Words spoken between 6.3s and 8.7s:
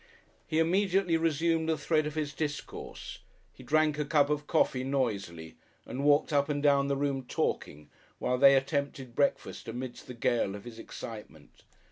up and down the room talking, while they